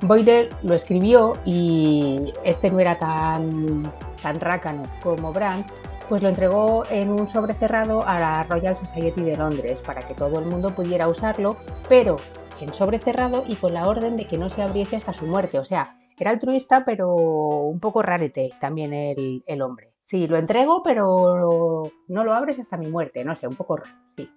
Boyle 0.00 0.48
lo 0.62 0.74
escribió 0.74 1.34
y 1.44 2.32
este 2.44 2.70
no 2.70 2.78
era 2.78 2.94
tan, 2.98 3.82
tan 4.22 4.40
rácano 4.40 4.84
como 5.02 5.32
Brandt, 5.32 5.66
pues 6.08 6.22
lo 6.22 6.28
entregó 6.28 6.84
en 6.90 7.10
un 7.10 7.28
sobre 7.28 7.54
cerrado 7.54 8.06
a 8.06 8.18
la 8.18 8.42
Royal 8.44 8.76
Society 8.76 9.22
de 9.22 9.36
Londres 9.36 9.80
para 9.80 10.02
que 10.02 10.14
todo 10.14 10.38
el 10.38 10.46
mundo 10.46 10.74
pudiera 10.74 11.08
usarlo, 11.08 11.56
pero 11.88 12.16
en 12.60 12.72
sobre 12.74 12.98
cerrado 12.98 13.44
y 13.46 13.56
con 13.56 13.74
la 13.74 13.88
orden 13.88 14.16
de 14.16 14.26
que 14.26 14.38
no 14.38 14.50
se 14.50 14.62
abriese 14.62 14.96
hasta 14.96 15.12
su 15.12 15.26
muerte. 15.26 15.58
O 15.58 15.64
sea, 15.64 15.94
era 16.18 16.30
altruista, 16.30 16.84
pero 16.84 17.14
un 17.14 17.80
poco 17.80 18.02
rarete 18.02 18.50
también 18.60 18.92
el, 18.92 19.62
hombre. 19.62 19.92
Sí, 20.06 20.26
lo 20.26 20.36
entrego, 20.36 20.82
pero 20.82 21.90
no 22.08 22.24
lo 22.24 22.34
abres 22.34 22.58
hasta 22.58 22.76
mi 22.76 22.88
muerte. 22.88 23.24
No 23.24 23.34
sé, 23.34 23.48
un 23.48 23.56
poco 23.56 23.78
raro, 23.78 23.96
sí. 24.16 24.30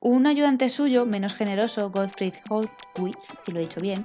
un 0.00 0.26
ayudante 0.26 0.68
suyo, 0.68 1.06
menos 1.06 1.34
generoso, 1.34 1.90
Gottfried 1.90 2.34
Holtwitz, 2.50 3.28
si 3.44 3.52
lo 3.52 3.60
he 3.60 3.62
dicho 3.62 3.80
bien, 3.80 4.04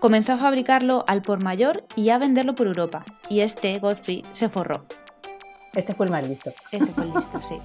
comenzó 0.00 0.32
a 0.32 0.38
fabricarlo 0.38 1.04
al 1.06 1.22
por 1.22 1.42
mayor 1.42 1.84
y 1.94 2.10
a 2.10 2.18
venderlo 2.18 2.54
por 2.54 2.66
Europa. 2.66 3.04
Y 3.28 3.40
este, 3.40 3.78
Godfrey, 3.78 4.24
se 4.32 4.48
forró. 4.48 4.86
Este 5.74 5.94
fue 5.94 6.06
el 6.06 6.12
más 6.12 6.28
listo. 6.28 6.50
Este 6.72 6.86
fue 6.86 7.04
el 7.04 7.14
listo, 7.14 7.40
sí. 7.40 7.58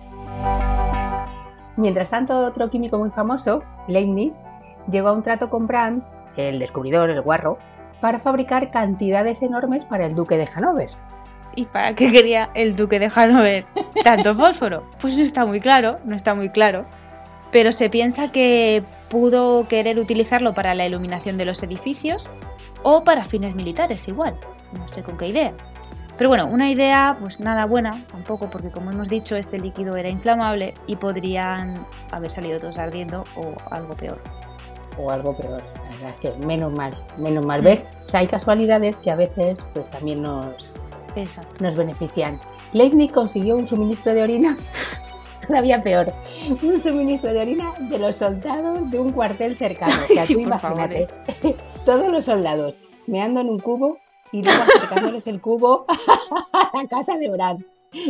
Mientras 1.77 2.09
tanto, 2.09 2.45
otro 2.45 2.69
químico 2.69 2.97
muy 2.97 3.09
famoso, 3.09 3.63
Leibniz, 3.87 4.33
llegó 4.89 5.09
a 5.09 5.13
un 5.13 5.23
trato 5.23 5.49
con 5.49 5.67
Brandt, 5.67 6.05
el 6.37 6.59
descubridor, 6.59 7.09
el 7.09 7.21
guarro, 7.21 7.57
para 8.01 8.19
fabricar 8.19 8.71
cantidades 8.71 9.41
enormes 9.41 9.83
para 9.85 10.05
el 10.05 10.15
duque 10.15 10.37
de 10.37 10.47
Hanover. 10.53 10.89
¿Y 11.55 11.65
para 11.65 11.95
qué 11.95 12.11
quería 12.11 12.49
el 12.53 12.75
duque 12.75 12.99
de 12.99 13.09
Hanover 13.13 13.65
tanto 14.03 14.35
fósforo? 14.35 14.83
Pues 15.01 15.15
no 15.15 15.23
está 15.23 15.45
muy 15.45 15.59
claro, 15.59 15.99
no 16.05 16.15
está 16.15 16.35
muy 16.35 16.49
claro. 16.49 16.85
Pero 17.51 17.71
se 17.71 17.89
piensa 17.89 18.31
que 18.31 18.83
pudo 19.09 19.67
querer 19.67 19.97
utilizarlo 19.97 20.53
para 20.53 20.75
la 20.75 20.85
iluminación 20.85 21.37
de 21.37 21.45
los 21.45 21.63
edificios 21.63 22.29
o 22.83 23.03
para 23.03 23.23
fines 23.23 23.55
militares 23.55 24.07
igual. 24.07 24.35
No 24.77 24.87
sé 24.89 25.01
con 25.01 25.17
qué 25.17 25.27
idea. 25.27 25.53
Pero 26.17 26.29
bueno, 26.29 26.47
una 26.47 26.69
idea 26.69 27.17
pues 27.19 27.39
nada 27.39 27.65
buena 27.65 28.01
tampoco 28.09 28.49
porque 28.49 28.69
como 28.69 28.91
hemos 28.91 29.09
dicho 29.09 29.35
este 29.35 29.59
líquido 29.59 29.97
era 29.97 30.09
inflamable 30.09 30.73
y 30.87 30.95
podrían 30.95 31.85
haber 32.11 32.31
salido 32.31 32.59
todos 32.59 32.77
ardiendo 32.77 33.23
o 33.35 33.53
algo 33.71 33.95
peor. 33.95 34.17
O 34.97 35.11
algo 35.11 35.35
peor, 35.35 35.61
la 35.61 35.89
verdad 35.91 36.15
es 36.15 36.19
que 36.21 36.45
menos 36.45 36.71
mal, 36.71 36.97
menos 37.17 37.45
mal. 37.45 37.61
¿Ves? 37.61 37.83
O 38.07 38.09
sea, 38.09 38.21
hay 38.21 38.27
casualidades 38.27 38.95
que 38.97 39.11
a 39.11 39.15
veces 39.15 39.59
pues 39.73 39.89
también 39.89 40.21
nos, 40.21 40.73
nos 41.59 41.75
benefician. 41.75 42.39
Leibniz 42.71 43.11
consiguió 43.11 43.57
un 43.57 43.65
suministro 43.65 44.13
de 44.13 44.23
orina 44.23 44.57
todavía 45.47 45.83
peor, 45.83 46.13
un 46.61 46.81
suministro 46.81 47.33
de 47.33 47.41
orina 47.41 47.73
de 47.77 47.99
los 47.99 48.15
soldados 48.15 48.89
de 48.89 48.99
un 48.99 49.11
cuartel 49.11 49.57
cercano. 49.57 49.93
O 50.09 50.13
sea, 50.13 50.25
tú 50.27 50.39
imagínate, 50.39 51.07
todos 51.85 52.09
los 52.09 52.23
soldados 52.23 52.75
meando 53.05 53.41
en 53.41 53.49
un 53.49 53.59
cubo 53.59 53.97
y 54.31 54.43
luego 54.43 54.63
acercándoles 54.63 55.27
el 55.27 55.41
cubo 55.41 55.85
a 56.53 56.71
la 56.73 56.87
casa 56.87 57.17
de 57.17 57.29
Brad. 57.29 57.57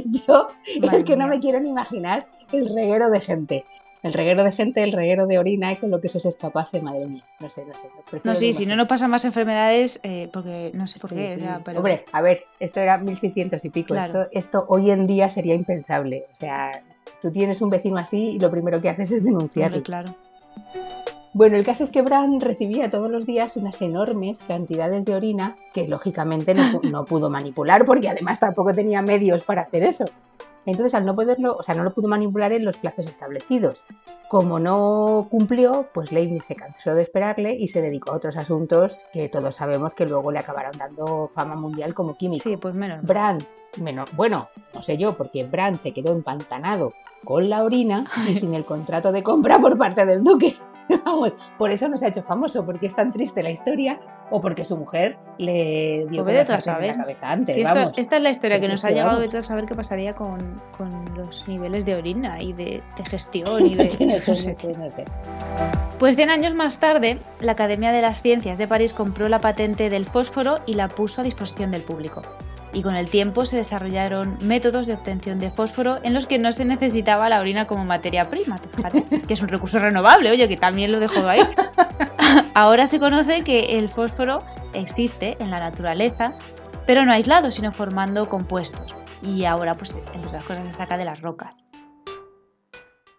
Yo 0.06 0.48
es 0.92 1.04
que 1.04 1.16
no 1.16 1.28
me 1.28 1.40
quiero 1.40 1.60
ni 1.60 1.70
imaginar 1.70 2.28
el 2.52 2.74
reguero 2.74 3.10
de 3.10 3.20
gente. 3.20 3.66
El 4.04 4.14
reguero 4.14 4.44
de 4.44 4.52
gente, 4.52 4.84
el 4.84 4.92
reguero 4.92 5.26
de 5.26 5.40
orina 5.40 5.72
y 5.72 5.78
con 5.78 5.90
lo 5.90 6.00
que 6.00 6.08
eso 6.08 6.20
se 6.20 6.30
escapase, 6.30 6.80
madre 6.80 7.08
mía. 7.08 7.24
No 7.40 7.50
sé, 7.50 7.66
no 7.66 7.74
sé. 7.74 7.90
No, 8.24 8.36
sí, 8.36 8.54
si 8.54 8.68
no, 8.68 8.76
no 8.76 8.88
pasan 8.88 9.10
más 9.10 9.26
enfermedades, 9.26 10.00
eh, 10.04 10.30
porque 10.32 10.70
no 10.76 10.86
sé 10.86 11.00
por 11.00 11.10
qué. 11.10 11.40
Hombre, 11.76 12.06
a 12.12 12.22
ver, 12.22 12.44
esto 12.60 12.82
era 12.82 13.00
1600 13.00 13.66
y 13.66 13.70
pico. 13.72 13.96
Esto, 13.96 14.28
esto 14.32 14.66
hoy 14.68 14.92
en 14.92 15.08
día 15.08 15.28
sería 15.30 15.56
impensable. 15.56 16.28
O 16.32 16.36
sea, 16.36 16.84
tú 17.20 17.32
tienes 17.32 17.62
un 17.62 17.72
vecino 17.72 17.98
así 17.98 18.34
y 18.36 18.40
lo 18.40 18.52
primero 18.52 18.80
que 18.80 18.90
haces 18.90 19.10
es 19.10 19.24
denunciarlo. 19.24 19.82
claro. 19.82 20.16
Bueno, 21.36 21.58
el 21.58 21.66
caso 21.66 21.84
es 21.84 21.90
que 21.90 22.02
Bran 22.02 22.40
recibía 22.40 22.90
todos 22.90 23.12
los 23.12 23.26
días 23.26 23.58
unas 23.58 23.82
enormes 23.82 24.40
cantidades 24.48 25.04
de 25.04 25.16
orina 25.16 25.58
que 25.74 25.86
lógicamente 25.86 26.56
no, 26.90 27.04
pudo 27.04 27.30
manipular 27.30 27.84
porque 27.84 28.08
además 28.08 28.40
tampoco 28.40 28.72
tenía 28.72 29.02
medios 29.02 29.44
para 29.44 29.64
hacer 29.64 29.84
eso. 29.84 30.06
Entonces, 30.66 30.94
al 30.94 31.06
no 31.06 31.14
poderlo, 31.14 31.58
o 31.58 31.62
sea, 31.62 31.76
no 31.76 31.84
lo 31.84 31.94
pudo 31.94 32.08
manipular 32.08 32.54
en 32.54 32.64
los 32.64 32.78
plazos 32.78 33.08
establecidos. 33.08 33.84
Como 34.30 34.60
no 34.60 35.28
cumplió, 35.30 35.90
pues 35.94 36.14
Leibniz 36.14 36.46
se 36.46 36.56
cansó 36.56 36.96
de 36.96 37.02
esperarle 37.02 37.54
y 37.54 37.68
se 37.68 37.82
dedicó 37.82 38.14
a 38.14 38.16
otros 38.16 38.38
asuntos 38.38 39.06
que 39.12 39.28
todos 39.28 39.58
sabemos 39.58 39.94
que 39.94 40.06
luego 40.06 40.32
le 40.32 40.40
acabaron 40.40 40.78
dando 40.78 41.30
fama 41.34 41.58
mundial 41.58 41.94
como 41.94 42.16
químico. 42.16 42.44
Sí, 42.44 42.56
pues 42.56 42.74
menos. 42.76 43.04
Bran, 43.04 43.40
menos, 43.82 44.10
bueno, 44.16 44.48
no 44.74 44.82
sé 44.82 44.96
yo, 44.96 45.18
porque 45.18 45.44
Bran 45.44 45.82
se 45.82 45.92
quedó 45.92 46.14
empantanado 46.14 46.94
con 47.26 47.50
la 47.50 47.66
orina 47.66 48.06
y 48.26 48.36
sin 48.36 48.54
el 48.54 48.64
contrato 48.64 49.12
de 49.12 49.22
compra 49.22 49.60
por 49.60 49.78
parte 49.78 50.06
del 50.06 50.24
duque. 50.24 50.56
Vamos, 51.06 51.34
por 51.58 51.72
eso 51.72 51.88
no 51.88 51.98
se 51.98 52.06
ha 52.06 52.10
hecho 52.10 52.24
famoso, 52.24 52.66
porque 52.66 52.88
es 52.88 52.96
tan 52.96 53.12
triste 53.12 53.42
la 53.44 53.50
historia 53.50 54.00
o 54.30 54.42
porque 54.42 54.66
su 54.66 54.78
mujer 54.78 55.18
le 55.38 56.06
dio 56.10 56.24
pues 56.24 56.50
a 56.50 56.60
saber. 56.60 56.96
la 56.96 57.04
cabeza 57.04 57.32
antes. 57.32 57.58
esta 57.58 58.16
es 58.18 58.22
la 58.22 58.30
historia 58.30 58.60
que 58.60 58.68
nos 58.68 58.84
ha 58.84 58.90
llegado 58.90 59.22
a 59.22 59.44
saber 59.44 59.66
qué 59.66 59.76
pasaría 59.76 60.14
con, 60.14 60.62
los 61.16 61.48
niveles 61.48 61.86
de 61.86 61.96
orina 61.96 62.42
y 62.42 62.54
de, 62.54 62.82
gestión 63.10 63.66
y 63.66 63.76
de... 63.76 64.24
no 64.28 64.36
sé, 64.90 65.06
Pues 66.00 66.16
100 66.16 66.30
años 66.30 66.54
más 66.54 66.80
tarde, 66.80 67.20
la 67.40 67.54
Academia 67.54 67.92
de 67.92 68.02
las 68.02 68.22
Ciencias 68.22 68.58
de 68.58 68.68
París 68.68 68.94
compró 68.94 69.30
la 69.30 69.40
patente 69.40 69.90
del 69.90 70.06
fósforo 70.06 70.56
y 70.66 70.74
la 70.74 70.88
puso 70.88 71.22
a 71.22 71.24
disposición 71.24 71.72
del 71.72 71.82
público 71.82 72.22
y 72.76 72.84
con 72.84 72.96
el 72.98 73.10
tiempo 73.10 73.46
se 73.46 73.56
desarrollaron 73.56 74.38
métodos 74.42 74.86
de 74.86 74.94
obtención 74.94 75.40
de 75.40 75.50
fósforo 75.50 75.98
en 76.04 76.14
los 76.14 76.28
que 76.28 76.38
no 76.38 76.52
se 76.52 76.66
necesitaba 76.66 77.30
la 77.30 77.40
orina 77.40 77.68
como 77.68 77.86
materia 77.86 78.26
prima, 78.26 78.60
que 79.28 79.34
es 79.34 79.42
un 79.42 79.48
recurso 79.48 79.80
renovable, 79.80 80.30
oye, 80.30 80.50
que 80.50 80.58
también 80.58 80.92
lo 80.92 81.00
dejo 81.00 81.26
ahí. 81.26 81.40
Ahora 82.54 82.90
se 82.90 83.00
conoce 83.00 83.44
que 83.44 83.80
el 83.80 83.90
fósforo 83.90 84.44
existe 84.74 85.38
en 85.40 85.52
la 85.52 85.60
naturaleza, 85.60 86.38
pero 86.86 87.06
no 87.06 87.14
aislado, 87.14 87.50
sino 87.50 87.72
formando 87.72 88.28
compuestos. 88.28 88.94
Y 89.22 89.46
ahora, 89.46 89.74
pues, 89.74 89.96
entre 90.14 90.28
otras 90.28 90.44
cosas, 90.44 90.68
se 90.68 90.74
saca 90.74 90.98
de 90.98 91.06
las 91.06 91.22
rocas. 91.22 91.64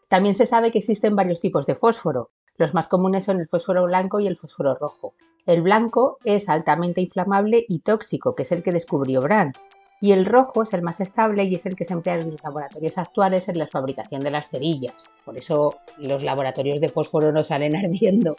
También 0.09 0.37
se 0.37 0.47
sabe 0.47 0.71
que 0.71 0.79
existen 0.79 1.17
varios 1.17 1.41
tipos 1.41 1.67
de 1.67 1.75
fósforo. 1.75 2.31
Los 2.59 2.75
más 2.75 2.89
comunes 2.89 3.25
son 3.25 3.41
el 3.41 3.49
fósforo 3.49 3.85
blanco 3.85 4.21
y 4.21 4.27
el 4.27 4.37
fósforo 4.37 4.75
rojo. 4.75 5.15
El 5.47 5.63
blanco 5.63 6.19
es 6.25 6.49
altamente 6.49 7.01
inflamable 7.01 7.65
y 7.69 7.81
tóxico, 7.81 8.35
que 8.35 8.43
es 8.43 8.53
el 8.53 8.63
que 8.63 8.73
descubrió 8.73 9.21
Brand, 9.21 9.55
y 10.01 10.13
el 10.13 10.27
rojo 10.27 10.63
es 10.63 10.75
el 10.75 10.83
más 10.83 11.01
estable 11.01 11.45
y 11.45 11.55
es 11.55 11.65
el 11.65 11.75
que 11.75 11.85
se 11.85 11.95
emplea 11.95 12.17
en 12.17 12.31
los 12.31 12.43
laboratorios 12.43 12.99
actuales 12.99 13.49
en 13.49 13.59
la 13.59 13.67
fabricación 13.67 14.21
de 14.21 14.31
las 14.31 14.49
cerillas. 14.49 15.09
Por 15.25 15.39
eso 15.39 15.75
los 15.99 16.23
laboratorios 16.23 16.81
de 16.81 16.89
fósforo 16.89 17.33
no 17.33 17.45
salen 17.45 17.77
ardiendo. 17.85 18.37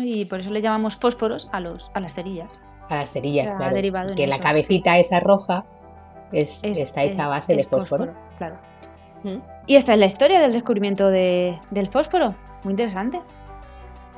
Y 0.00 0.24
por 0.24 0.40
eso 0.40 0.50
le 0.50 0.62
llamamos 0.62 0.96
fósforos 0.96 1.48
a, 1.52 1.60
los, 1.60 1.90
a 1.94 2.00
las 2.00 2.14
cerillas. 2.14 2.58
A 2.88 2.96
las 2.96 3.12
cerillas, 3.12 3.52
claro. 3.52 3.76
Que 4.14 4.26
la 4.26 4.38
cabecita 4.38 4.98
esa 4.98 5.20
roja 5.20 5.64
es, 6.32 6.60
está 6.62 7.02
hecha 7.02 7.26
a 7.26 7.28
base 7.28 7.54
de 7.54 7.64
fósforo. 7.64 8.12
claro. 8.38 8.56
Mm. 9.24 9.38
Y 9.66 9.76
esta 9.76 9.94
es 9.94 9.98
la 9.98 10.06
historia 10.06 10.40
del 10.40 10.52
descubrimiento 10.52 11.08
del 11.08 11.88
fósforo. 11.90 12.34
Muy 12.62 12.72
interesante. 12.72 13.20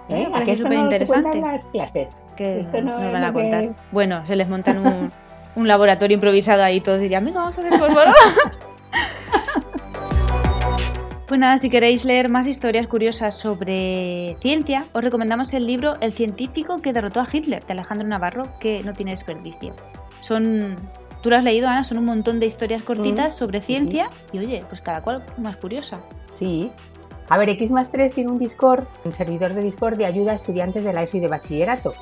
¿Eh? 0.08 0.28
Aquí 0.32 0.52
es 0.52 0.58
súper 0.58 0.78
interesante. 0.78 1.40
las 1.40 1.64
clases 1.66 2.08
que 2.36 2.66
nos 2.82 3.12
van 3.12 3.24
a 3.24 3.32
contar. 3.32 3.68
Bueno, 3.92 4.24
se 4.26 4.36
les 4.36 4.48
montan 4.48 5.10
un, 5.56 5.68
laboratorio 5.68 6.14
improvisado 6.14 6.62
ahí, 6.62 6.80
todos 6.80 7.00
dirían, 7.00 7.24
venga, 7.24 7.40
vamos 7.40 7.58
a 7.58 7.60
hacer 7.62 7.78
fósforo. 7.78 8.12
Pues 11.26 11.40
nada, 11.40 11.58
si 11.58 11.68
queréis 11.68 12.04
leer 12.04 12.28
más 12.28 12.46
historias 12.46 12.86
curiosas 12.86 13.34
sobre 13.34 14.36
ciencia, 14.40 14.86
os 14.92 15.02
recomendamos 15.02 15.52
el 15.54 15.66
libro 15.66 15.94
El 16.00 16.12
científico 16.12 16.80
que 16.80 16.92
derrotó 16.92 17.20
a 17.20 17.26
Hitler, 17.30 17.64
de 17.64 17.72
Alejandro 17.72 18.06
Navarro, 18.06 18.44
que 18.60 18.84
no 18.84 18.92
tiene 18.92 19.10
desperdicio. 19.10 19.74
Son, 20.20 20.76
tú 21.22 21.30
lo 21.30 21.36
has 21.36 21.42
leído, 21.42 21.66
Ana, 21.66 21.82
son 21.82 21.98
un 21.98 22.04
montón 22.04 22.38
de 22.38 22.46
historias 22.46 22.84
cortitas 22.84 23.34
mm, 23.34 23.38
sobre 23.38 23.60
ciencia 23.60 24.08
y 24.32 24.38
oye, 24.38 24.62
pues 24.68 24.80
cada 24.80 25.02
cual 25.02 25.24
más 25.36 25.56
curiosa. 25.56 25.98
Sí. 26.38 26.70
A 27.28 27.38
ver, 27.38 27.48
X 27.50 27.70
3 27.90 28.14
tiene 28.14 28.30
un 28.30 28.38
Discord, 28.38 28.84
un 29.04 29.12
servidor 29.12 29.52
de 29.52 29.62
Discord 29.62 29.96
de 29.96 30.06
ayuda 30.06 30.32
a 30.32 30.36
estudiantes 30.36 30.84
de 30.84 30.92
la 30.92 31.02
ESO 31.02 31.16
y 31.16 31.20
de 31.20 31.28
bachillerato. 31.28 31.92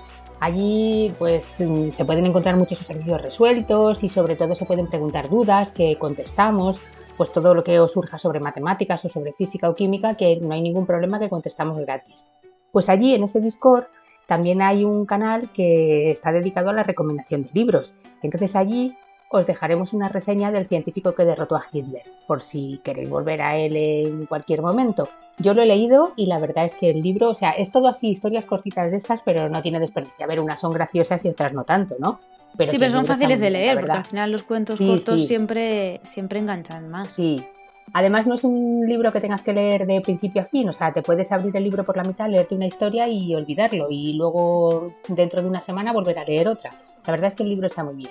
Allí 0.40 1.14
pues 1.18 1.60
mm, 1.60 1.92
se 1.92 2.04
pueden 2.04 2.26
encontrar 2.26 2.56
muchos 2.56 2.82
ejercicios 2.82 3.22
resueltos 3.22 4.04
y 4.04 4.08
sobre 4.08 4.36
todo 4.36 4.54
se 4.54 4.66
pueden 4.66 4.86
preguntar 4.88 5.30
dudas 5.30 5.70
que 5.70 5.96
contestamos, 5.96 6.78
pues 7.16 7.32
todo 7.32 7.54
lo 7.54 7.64
que 7.64 7.80
os 7.80 7.92
surja 7.92 8.18
sobre 8.18 8.40
matemáticas 8.40 9.04
o 9.04 9.08
sobre 9.08 9.32
física 9.32 9.70
o 9.70 9.74
química, 9.74 10.14
que 10.14 10.36
no 10.36 10.52
hay 10.52 10.60
ningún 10.60 10.84
problema 10.84 11.18
que 11.18 11.30
contestamos 11.30 11.78
gratis. 11.78 12.26
Pues 12.72 12.90
allí 12.90 13.14
en 13.14 13.24
ese 13.24 13.40
Discord 13.40 13.84
también 14.26 14.60
hay 14.60 14.84
un 14.84 15.06
canal 15.06 15.50
que 15.52 16.10
está 16.10 16.32
dedicado 16.32 16.70
a 16.70 16.72
la 16.74 16.82
recomendación 16.82 17.44
de 17.44 17.50
libros. 17.54 17.94
Entonces 18.22 18.56
allí 18.56 18.94
os 19.28 19.46
dejaremos 19.46 19.92
una 19.92 20.08
reseña 20.08 20.52
del 20.52 20.68
científico 20.68 21.14
que 21.14 21.24
derrotó 21.24 21.56
a 21.56 21.64
Hitler, 21.72 22.02
por 22.26 22.42
si 22.42 22.80
queréis 22.84 23.08
volver 23.08 23.42
a 23.42 23.56
él 23.56 23.76
en 23.76 24.26
cualquier 24.26 24.62
momento. 24.62 25.08
Yo 25.38 25.54
lo 25.54 25.62
he 25.62 25.66
leído 25.66 26.12
y 26.16 26.26
la 26.26 26.38
verdad 26.38 26.64
es 26.64 26.74
que 26.74 26.90
el 26.90 27.02
libro, 27.02 27.30
o 27.30 27.34
sea, 27.34 27.50
es 27.50 27.72
todo 27.72 27.88
así, 27.88 28.08
historias 28.08 28.44
cortitas 28.44 28.90
de 28.90 28.96
estas, 28.96 29.20
pero 29.24 29.48
no 29.48 29.62
tiene 29.62 29.80
desperdicio. 29.80 30.24
A 30.24 30.28
ver, 30.28 30.40
unas 30.40 30.60
son 30.60 30.72
graciosas 30.72 31.24
y 31.24 31.28
otras 31.28 31.52
no 31.52 31.64
tanto, 31.64 31.96
¿no? 31.98 32.20
sí, 32.68 32.78
pero 32.78 32.90
son 32.90 33.04
fáciles 33.04 33.40
de 33.40 33.50
leer, 33.50 33.80
porque 33.80 33.92
al 33.92 34.04
final 34.04 34.30
los 34.30 34.44
cuentos 34.44 34.80
cortos 34.80 35.26
Siempre, 35.26 36.00
siempre 36.04 36.38
enganchan 36.38 36.88
más. 36.88 37.12
Sí. 37.12 37.44
Además, 37.92 38.26
no 38.26 38.34
es 38.34 38.44
un 38.44 38.86
libro 38.86 39.12
que 39.12 39.20
tengas 39.20 39.42
que 39.42 39.52
leer 39.52 39.86
de 39.86 40.00
principio 40.00 40.42
a 40.42 40.44
fin, 40.46 40.68
o 40.68 40.72
sea, 40.72 40.92
te 40.92 41.02
puedes 41.02 41.30
abrir 41.32 41.54
el 41.56 41.64
libro 41.64 41.84
por 41.84 41.96
la 41.96 42.02
mitad, 42.02 42.28
leerte 42.28 42.54
una 42.54 42.66
historia 42.66 43.08
y 43.08 43.34
olvidarlo, 43.34 43.88
y 43.90 44.14
luego 44.14 44.94
dentro 45.08 45.42
de 45.42 45.48
una 45.48 45.60
semana 45.60 45.92
volver 45.92 46.18
a 46.18 46.24
leer 46.24 46.48
otra. 46.48 46.70
La 47.06 47.10
verdad 47.10 47.28
es 47.28 47.34
que 47.34 47.42
el 47.42 47.50
libro 47.50 47.66
está 47.66 47.84
muy 47.84 47.94
bien. 47.94 48.10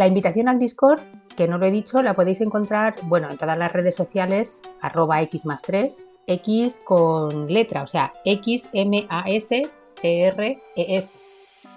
La 0.00 0.06
invitación 0.06 0.48
al 0.48 0.58
Discord, 0.58 0.98
que 1.36 1.46
no 1.46 1.58
lo 1.58 1.66
he 1.66 1.70
dicho, 1.70 2.00
la 2.00 2.14
podéis 2.14 2.40
encontrar, 2.40 2.94
bueno, 3.02 3.28
en 3.28 3.36
todas 3.36 3.58
las 3.58 3.70
redes 3.70 3.96
sociales, 3.96 4.62
arroba 4.80 5.20
x 5.20 5.44
más 5.44 5.60
3, 5.60 6.06
x 6.26 6.80
con 6.86 7.52
letra, 7.52 7.82
o 7.82 7.86
sea, 7.86 8.10
x, 8.24 8.66
m, 8.72 9.06
a, 9.10 9.24
s, 9.26 9.60
t, 10.00 10.24
r, 10.24 10.58
e, 10.74 10.96
s. 10.96 11.12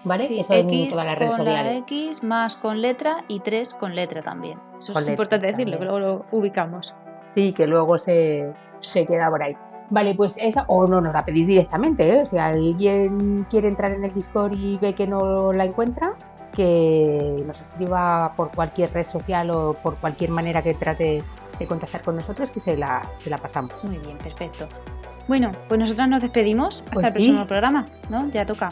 ¿Vale? 0.06 0.40
Eso 0.40 0.54
en 0.54 0.90
todas 0.90 1.06
las 1.06 1.20
redes 1.20 1.32
con 1.32 1.40
sociales. 1.40 1.74
La 1.74 1.78
X 1.80 2.24
más 2.24 2.56
con 2.56 2.82
letra 2.82 3.26
y 3.28 3.42
3 3.42 3.74
con 3.74 3.94
letra 3.94 4.22
también. 4.22 4.58
Eso 4.80 4.98
es 4.98 5.06
importante 5.10 5.48
decirlo, 5.48 5.78
que 5.78 5.84
luego 5.84 6.00
lo 6.00 6.26
ubicamos. 6.32 6.96
Sí, 7.36 7.52
que 7.52 7.68
luego 7.68 7.98
se, 7.98 8.54
se 8.80 9.06
queda 9.06 9.30
por 9.30 9.44
ahí. 9.44 9.58
Vale, 9.90 10.16
pues 10.16 10.38
esa, 10.40 10.64
o 10.70 10.88
no 10.88 11.02
nos 11.02 11.14
la 11.14 11.26
pedís 11.26 11.46
directamente, 11.46 12.10
¿eh? 12.10 12.22
o 12.22 12.26
sea, 12.26 12.48
alguien 12.48 13.46
quiere 13.50 13.68
entrar 13.68 13.92
en 13.92 14.06
el 14.06 14.14
Discord 14.14 14.54
y 14.54 14.78
ve 14.78 14.96
que 14.96 15.08
no 15.08 15.52
la 15.52 15.66
encuentra, 15.66 16.16
que 16.56 17.44
nos 17.46 17.60
escriba 17.62 18.34
por 18.36 18.52
cualquier 18.52 18.94
red 18.94 19.06
social 19.06 19.50
o 19.50 19.74
por 19.82 19.96
cualquier 19.98 20.30
manera 20.30 20.62
que 20.62 20.74
trate 20.74 21.24
de 21.60 21.68
contactar 21.68 22.02
con 22.02 22.16
nosotros, 22.16 22.50
que 22.50 22.60
se 22.60 22.78
la, 22.78 23.08
se 23.20 23.30
la 23.30 23.38
pasamos. 23.38 23.74
Muy 23.84 23.98
bien, 23.98 24.18
perfecto. 24.18 24.68
Bueno, 25.28 25.52
pues 25.70 25.80
nosotros 25.80 26.08
nos 26.08 26.22
despedimos 26.22 26.82
hasta 26.82 26.94
Pues 26.94 27.06
el 27.08 27.14
próximo 27.14 27.38
sí. 27.40 27.46
programa, 27.46 27.86
¿no? 28.10 28.30
Ya 28.30 28.46
toca. 28.46 28.70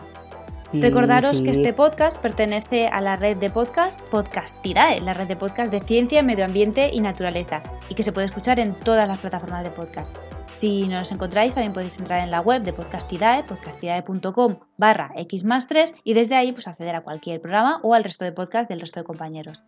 Sí, 0.72 0.82
Recordaros 0.82 1.38
sí. 1.38 1.44
que 1.44 1.52
este 1.52 1.74
podcast 1.74 2.18
pertenece 2.22 2.88
a 2.88 3.02
la 3.02 3.18
red 3.18 3.38
de 3.38 3.50
podcast 3.50 4.00
Podcastidae, 4.10 5.02
la 5.02 5.14
red 5.14 5.28
de 5.28 5.36
podcast 5.36 5.72
de 5.72 5.82
ciencia, 5.82 6.24
medio 6.24 6.46
ambiente 6.46 6.90
y 6.94 7.02
naturaleza, 7.02 7.62
y 7.90 7.96
que 7.96 8.04
se 8.04 8.12
puede 8.12 8.28
escuchar 8.28 8.60
en 8.60 8.74
todas 8.74 9.08
las 9.08 9.20
plataformas 9.20 9.64
de 9.64 9.70
podcast. 9.70 10.16
Si 10.62 10.88
no 10.88 11.00
nos 11.00 11.12
encontráis, 11.12 11.56
también 11.56 11.74
podéis 11.74 11.98
entrar 11.98 12.20
en 12.20 12.30
la 12.30 12.40
web 12.40 12.62
de 12.62 12.72
Podcastidae, 12.72 13.44
podcastidae.com 13.46 14.58
barra 14.78 15.12
x 15.16 15.44
más 15.44 15.66
3, 15.66 15.92
y 16.04 16.14
desde 16.14 16.36
ahí 16.36 16.52
pues 16.52 16.68
acceder 16.68 16.96
a 16.96 17.02
cualquier 17.02 17.42
programa 17.42 17.80
o 17.82 17.96
al 17.96 18.04
resto 18.04 18.26
de 18.26 18.32
podcast 18.32 18.70
del 18.70 18.80
resto 18.80 19.00
de 19.00 19.04
compañeros. 19.04 19.64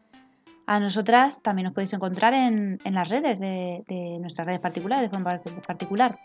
A 0.68 0.80
nosotras 0.80 1.42
también 1.42 1.64
nos 1.64 1.74
podéis 1.74 1.94
encontrar 1.94 2.36
en, 2.36 2.78
las 2.86 3.10
redes 3.10 3.40
de, 3.40 3.84
nuestras 4.22 4.46
redes 4.46 4.60
particulares, 4.60 5.10
de 5.10 5.10
forma 5.10 5.42
particular. 5.66 6.20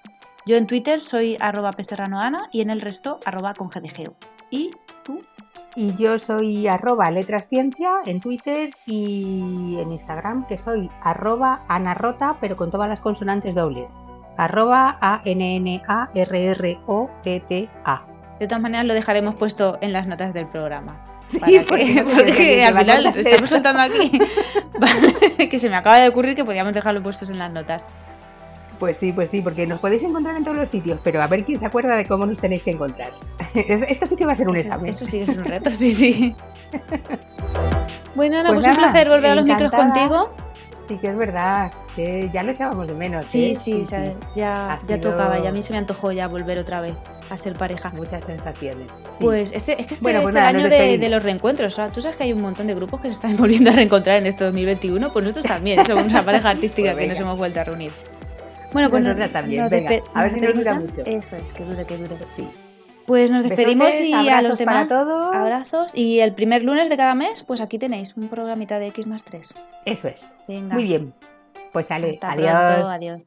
Yo 0.44 0.58
en 0.58 0.66
Twitter 0.66 1.00
soy 1.00 1.38
arroba 1.40 1.72
peserranoana 1.72 2.50
y 2.52 2.60
en 2.60 2.68
el 2.68 2.82
resto 2.82 3.20
arroba 3.25 3.54
con. 3.54 3.70
¿Y 4.50 4.68
tú? 5.02 5.22
Y 5.76 5.94
yo 5.94 6.18
soy 6.18 6.68
arroba 6.68 7.10
letrasciencia 7.10 8.00
en 8.04 8.20
Twitter 8.20 8.68
y 8.84 9.78
en 9.78 9.92
Instagram, 9.92 10.46
que 10.46 10.58
soy 10.58 10.90
arroba 11.00 11.64
anarrota, 11.68 12.37
pero 12.38 12.58
con 12.58 12.70
todas 12.70 12.90
las 12.90 13.00
consonantes 13.00 13.54
dobles. 13.54 13.96
Arroba 14.38 14.97
A-N-N-A-R-R-O-T-T-A. 16.78 18.02
De 18.40 18.47
todas 18.47 18.62
maneras 18.62 18.87
lo 18.87 18.95
dejaremos 18.95 19.35
puesto 19.35 19.78
en 19.80 19.92
las 19.92 20.07
notas 20.07 20.33
del 20.33 20.47
programa. 20.47 20.97
Sí, 21.28 21.38
Para 21.38 21.52
que- 21.52 22.04
porque 22.04 22.64
al 22.66 22.76
a 22.76 22.80
final 22.80 23.02
tratar 23.02 23.18
estamos 23.26 23.50
soltando 23.54 23.83
aquí 23.83 24.11
que 25.50 25.59
se 25.59 25.68
me 25.68 25.76
acaba 25.76 25.99
de 25.99 26.09
ocurrir 26.09 26.35
que 26.37 26.45
podíamos 26.45 26.73
dejarlo 26.73 27.02
puestos 27.02 27.28
en 27.30 27.38
las 27.38 27.52
notas. 27.52 27.85
Pues 28.78 28.97
sí, 28.97 29.12
pues 29.12 29.28
sí, 29.30 29.40
porque 29.42 29.66
nos 29.66 29.80
podéis 29.80 30.04
encontrar 30.04 30.37
en 30.37 30.45
todos 30.45 30.57
los 30.57 30.68
sitios, 30.68 31.00
pero 31.02 31.21
a 31.21 31.26
ver 31.26 31.42
quién 31.45 31.59
se 31.59 31.66
acuerda 31.66 31.97
de 31.97 32.07
cómo 32.07 32.25
nos 32.26 32.38
tenéis 32.38 32.62
que 32.62 32.71
encontrar. 32.71 33.11
Es- 33.54 33.83
Esto 33.83 34.07
sí 34.07 34.14
que 34.14 34.25
va 34.25 34.33
a 34.33 34.37
ser 34.37 34.49
un 34.49 34.57
examen. 34.57 34.87
eso 34.88 35.04
sí 35.04 35.18
que 35.18 35.33
es 35.33 35.37
un 35.37 35.45
reto, 35.45 35.71
sí, 35.73 35.90
sí. 35.90 36.35
Bueno, 38.14 38.38
Ana, 38.38 38.50
Pues 38.50 38.64
pues, 38.64 38.76
un 38.78 38.83
placer 38.83 39.09
volver 39.09 39.30
a 39.33 39.35
los 39.35 39.45
micros 39.45 39.71
contigo. 39.73 40.30
Sí 40.88 40.97
que 40.97 41.09
es 41.09 41.16
verdad, 41.18 41.73
que 42.05 42.31
ya 42.33 42.43
lo 42.45 42.52
echábamos 42.52 42.87
de 42.87 42.95
menos. 42.95 43.26
Sí, 43.26 43.50
¿eh? 43.50 43.55
sí, 43.55 43.83
ya, 43.85 44.14
ya 44.37 44.78
sido- 44.87 45.11
tocaba, 45.11 45.38
ya 45.43 45.49
a 45.49 45.52
mí 45.52 45.62
se 45.62 45.73
me 45.73 45.78
antojó 45.78 46.12
ya 46.12 46.28
volver 46.28 46.59
otra 46.59 46.81
vez 46.81 46.95
a 47.31 47.37
ser 47.37 47.55
pareja. 47.55 47.90
Muchas 47.90 48.25
sensaciones. 48.25 48.87
sí. 48.88 49.17
Pues 49.21 49.52
este, 49.52 49.81
es 49.81 49.87
que 49.87 49.95
este 49.95 50.05
Bueno, 50.05 50.21
es 50.21 50.23
pues 50.25 50.35
el 50.37 50.40
nada, 50.43 50.57
año 50.57 50.69
de, 50.69 51.09
los 51.09 51.23
reencuentros. 51.25 51.73
O 51.73 51.76
sea, 51.76 51.88
tú 51.88 52.00
sabes 52.00 52.17
que 52.17 52.23
hay 52.25 52.33
un 52.33 52.40
montón 52.40 52.69
de 52.69 52.75
grupos 52.75 53.00
que 53.00 53.09
se 53.09 53.14
están 53.14 53.37
volviendo 53.38 53.71
a 53.71 53.73
reencontrar 53.73 54.19
en 54.19 54.26
este 54.26 54.45
2021. 54.45 55.12
Pues 55.12 55.25
nosotros 55.25 55.47
también 55.55 55.85
somos 55.85 56.07
una 56.07 56.23
pareja 56.25 56.50
artística 56.50 56.93
Pues 56.93 57.02
que 57.02 57.09
nos 57.09 57.19
venga. 57.19 57.28
hemos 57.31 57.38
vuelto 57.38 57.61
a 57.61 57.64
reunir. 57.64 57.90
Bueno, 58.73 58.90
pues 58.90 59.02
también, 59.33 59.62
nos 59.62 59.71
venga, 59.71 59.90
despe- 59.90 60.02
a 60.14 60.23
ver 60.23 60.33
¿nos 60.33 60.40
si 60.40 60.47
nos 60.47 60.55
dura 60.55 60.75
mucho. 60.75 61.02
Eso 61.07 61.37
es, 61.37 61.43
que 61.52 61.64
dure, 61.64 61.85
que 61.85 61.97
dure. 61.97 62.17
Sí. 62.37 62.47
Pues 63.07 63.31
nos 63.31 63.43
despedimos 63.43 63.87
Besotes, 63.87 64.07
y 64.09 64.28
a 64.28 64.42
los 64.42 64.59
demás. 64.59 64.87
para 64.87 65.05
todos. 65.05 65.35
Abrazos. 65.35 65.92
Y 65.94 66.20
el 66.20 66.35
primer 66.35 66.62
lunes 66.62 66.90
de 66.90 66.96
cada 66.99 67.14
mes, 67.14 67.42
pues 67.42 67.62
aquí 67.62 67.79
tenéis 67.79 68.14
un 68.18 68.29
programita 68.29 68.79
de 68.79 68.88
X 68.88 69.07
más 69.07 69.25
3. 69.25 69.55
Eso 69.87 70.09
es. 70.09 70.27
Venga. 70.46 70.75
Muy 70.75 70.85
bien. 70.85 71.14
Pues 71.72 71.87
sale, 71.87 72.11
Hasta 72.11 72.33
adiós. 72.33 72.64
pronto. 72.66 72.90
Adiós. 72.90 73.26